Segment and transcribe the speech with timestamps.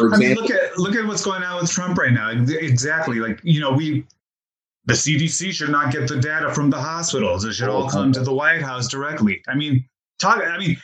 [0.00, 2.30] I mean, look at look at what's going on with Trump right now.
[2.30, 4.06] Exactly, like you know, we
[4.86, 7.44] the CDC should not get the data from the hospitals.
[7.44, 9.42] It should all come to the White House directly.
[9.48, 9.84] I mean,
[10.18, 10.38] talk.
[10.38, 10.76] I mean,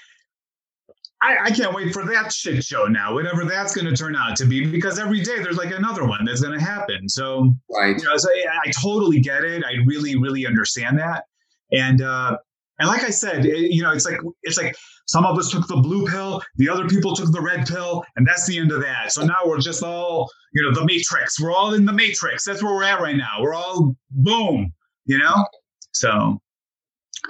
[1.24, 4.36] I, I can't wait for that shit show now, whatever that's going to turn out
[4.36, 7.08] to be, because every day there's like another one that's going to happen.
[7.08, 7.96] So, right.
[7.96, 9.64] You know, so I, I totally get it.
[9.64, 11.24] I really, really understand that.
[11.72, 12.36] And uh,
[12.78, 14.74] and like I said, it, you know, it's like it's like
[15.06, 18.26] some of us took the blue pill, the other people took the red pill, and
[18.26, 19.12] that's the end of that.
[19.12, 21.40] So now we're just all, you know, the matrix.
[21.40, 22.44] We're all in the matrix.
[22.44, 23.40] That's where we're at right now.
[23.40, 24.72] We're all boom,
[25.04, 25.46] you know.
[25.92, 26.40] So,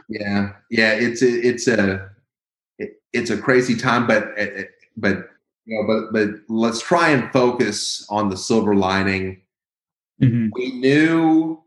[0.08, 2.10] yeah, yeah, it's a, it's a
[2.78, 4.28] it, it's a crazy time, but
[4.96, 5.28] but
[5.66, 9.42] you know, but but let's try and focus on the silver lining.
[10.22, 10.48] Mm-hmm.
[10.52, 11.60] We knew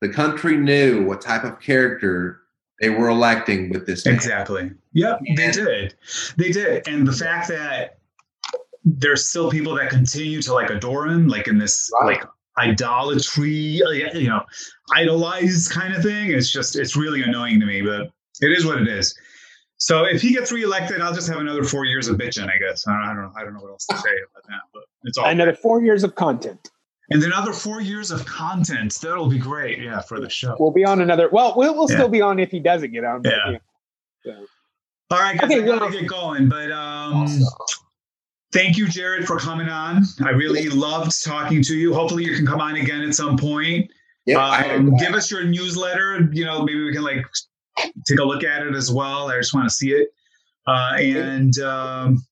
[0.00, 2.43] the country knew what type of character
[2.80, 4.04] they were electing with this.
[4.04, 4.14] Man.
[4.14, 4.70] Exactly.
[4.92, 5.94] Yep, and, they did.
[6.36, 7.98] They did, and the fact that
[8.84, 12.18] there's still people that continue to like adore him, like in this right.
[12.18, 12.24] like
[12.58, 14.42] idolatry, uh, you know,
[14.94, 16.30] idolized kind of thing.
[16.30, 19.14] It's just it's really annoying to me, but it is what it is.
[19.76, 22.86] So if he gets reelected, I'll just have another four years of bitching, I guess.
[22.86, 25.18] I don't, I don't, I don't know what else to say about that, but it's
[25.18, 26.70] all another four years of content.
[27.10, 28.98] And then another four years of content.
[29.02, 29.80] That'll be great.
[29.80, 30.56] Yeah, for the show.
[30.58, 31.28] We'll be on another.
[31.30, 31.96] Well, we'll, we'll yeah.
[31.96, 33.22] still be on if he doesn't get on.
[33.24, 33.50] Yeah.
[33.50, 33.58] yeah.
[34.24, 34.46] So.
[35.10, 35.50] All right, guys.
[35.50, 37.44] Okay, I gotta get going, but um, awesome.
[38.52, 40.04] thank you, Jared, for coming on.
[40.24, 41.92] I really loved talking to you.
[41.92, 43.90] Hopefully, you can come on again at some point.
[44.24, 44.42] Yeah.
[44.46, 46.30] Um, give us your newsletter.
[46.32, 47.24] You know, maybe we can like
[48.06, 49.30] take a look at it as well.
[49.30, 50.08] I just want to see it.
[50.66, 52.24] Uh, and um,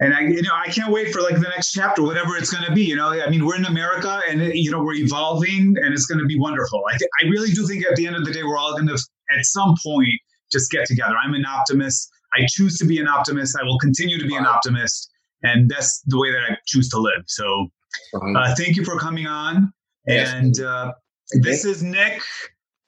[0.00, 2.64] and I, you know, I can't wait for like the next chapter, whatever it's going
[2.64, 2.82] to be.
[2.82, 6.18] You know, I mean, we're in America, and you know, we're evolving, and it's going
[6.18, 6.82] to be wonderful.
[6.88, 8.88] I, th- I really do think at the end of the day, we're all going
[8.88, 10.08] to, at some point,
[10.50, 11.14] just get together.
[11.22, 12.10] I'm an optimist.
[12.34, 13.56] I choose to be an optimist.
[13.60, 15.10] I will continue to be an optimist,
[15.42, 17.22] and that's the way that I choose to live.
[17.26, 17.68] So,
[18.14, 19.70] uh, thank you for coming on.
[20.06, 20.92] And uh,
[21.32, 22.22] this is Nick,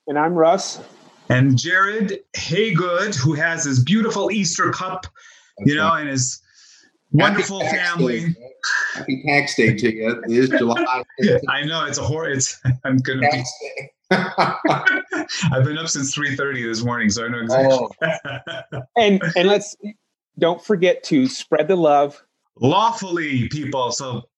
[0.07, 0.81] and I'm Russ,
[1.29, 5.07] and Jared Hagood, who has his beautiful Easter cup,
[5.67, 6.42] you know, and his
[7.13, 8.21] wonderful family.
[8.21, 8.35] Day.
[8.95, 10.23] Happy tax day to you.
[10.27, 11.05] It is July.
[11.49, 12.31] I know it's a horror.
[12.31, 13.89] It's I'm gonna tax be.
[14.11, 17.91] I've been up since three thirty this morning, so I know oh.
[18.01, 18.55] exactly.
[18.73, 18.83] Oh.
[18.97, 19.77] and and let's
[20.39, 22.23] don't forget to spread the love
[22.61, 23.93] lawfully, people.
[23.93, 24.29] So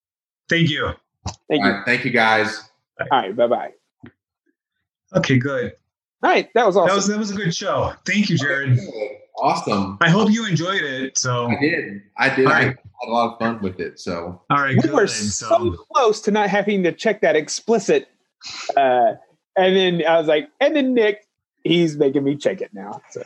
[0.48, 0.90] thank you.
[1.48, 1.74] Thank All you.
[1.74, 2.70] Right, thank you, guys.
[3.00, 3.34] All right.
[3.34, 3.70] Bye bye.
[5.16, 5.38] Okay.
[5.38, 5.72] Good.
[6.22, 6.48] All right.
[6.54, 6.88] That was awesome.
[6.88, 7.92] That was that was a good show.
[8.06, 8.78] Thank you, Jared.
[9.36, 9.98] Okay, awesome.
[10.00, 11.18] I hope you enjoyed it.
[11.18, 12.02] So I did.
[12.16, 12.46] I did.
[12.46, 13.98] I had a lot of fun with it.
[13.98, 14.92] So all right, we good.
[14.92, 18.08] were so, so close to not having to check that explicit.
[18.76, 19.14] Uh,
[19.56, 21.26] and then I was like, and then Nick,
[21.64, 23.00] he's making me check it now.
[23.10, 23.22] So.